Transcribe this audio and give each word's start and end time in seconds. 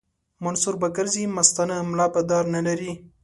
منصور 0.43 0.75
به 0.81 0.87
ګرځي 0.97 1.23
مستانه 1.35 1.77
ملا 1.89 2.07
به 2.13 2.21
دار 2.29 2.45
نه 2.55 2.61
لري 2.67 2.91